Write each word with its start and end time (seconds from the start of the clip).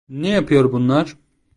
Ne 0.09 0.27
yapıyor 0.29 0.71
bunlar? 0.71 1.17